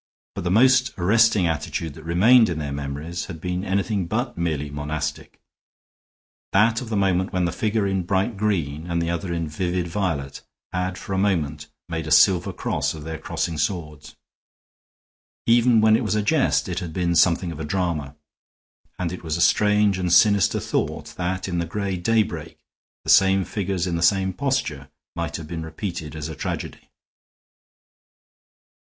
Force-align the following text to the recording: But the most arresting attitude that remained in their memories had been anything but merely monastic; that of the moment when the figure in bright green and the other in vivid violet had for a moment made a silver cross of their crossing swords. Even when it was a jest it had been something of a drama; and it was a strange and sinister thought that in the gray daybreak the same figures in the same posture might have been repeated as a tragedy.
But 0.33 0.45
the 0.45 0.49
most 0.49 0.95
arresting 0.97 1.45
attitude 1.45 1.93
that 1.93 2.01
remained 2.01 2.49
in 2.49 2.57
their 2.57 2.71
memories 2.71 3.25
had 3.25 3.39
been 3.39 3.63
anything 3.63 4.07
but 4.07 4.35
merely 4.35 4.71
monastic; 4.71 5.39
that 6.53 6.81
of 6.81 6.89
the 6.89 6.97
moment 6.97 7.31
when 7.31 7.45
the 7.45 7.51
figure 7.51 7.85
in 7.85 8.01
bright 8.01 8.35
green 8.35 8.89
and 8.89 8.99
the 8.99 9.11
other 9.11 9.31
in 9.31 9.47
vivid 9.47 9.87
violet 9.87 10.41
had 10.73 10.97
for 10.97 11.13
a 11.13 11.19
moment 11.19 11.67
made 11.87 12.07
a 12.07 12.11
silver 12.11 12.51
cross 12.51 12.95
of 12.95 13.03
their 13.03 13.19
crossing 13.19 13.59
swords. 13.59 14.15
Even 15.45 15.81
when 15.81 15.95
it 15.95 16.03
was 16.03 16.15
a 16.15 16.23
jest 16.23 16.67
it 16.67 16.79
had 16.79 16.93
been 16.93 17.13
something 17.15 17.51
of 17.51 17.59
a 17.59 17.63
drama; 17.63 18.15
and 18.97 19.11
it 19.11 19.23
was 19.23 19.37
a 19.37 19.39
strange 19.39 19.99
and 19.99 20.11
sinister 20.11 20.59
thought 20.59 21.13
that 21.15 21.47
in 21.47 21.59
the 21.59 21.65
gray 21.67 21.95
daybreak 21.95 22.57
the 23.03 23.11
same 23.11 23.45
figures 23.45 23.85
in 23.85 23.97
the 23.97 24.01
same 24.01 24.33
posture 24.33 24.89
might 25.15 25.35
have 25.35 25.45
been 25.45 25.61
repeated 25.61 26.15
as 26.15 26.27
a 26.27 26.33
tragedy. 26.33 26.89